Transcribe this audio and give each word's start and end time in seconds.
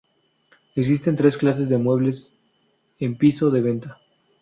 Existen 0.73 1.15
tres 1.15 1.37
clases 1.37 1.69
de 1.69 1.77
muebles 1.77 2.33
en 2.97 3.15
piso 3.15 3.51
de 3.51 3.61
venta. 3.61 3.99